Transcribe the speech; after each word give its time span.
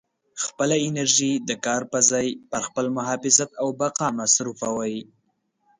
خپله 0.43 0.75
انرژي 0.87 1.33
د 1.49 1.51
کار 1.65 1.81
په 1.91 1.99
ځای 2.09 2.27
پر 2.51 2.61
خپل 2.67 2.85
محافظت 2.97 3.49
او 3.61 3.67
بقا 3.79 4.07
مصروفوئ. 4.19 4.95